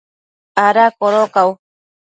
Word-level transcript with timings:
¿ada 0.67 0.85
codocau? 0.99 1.49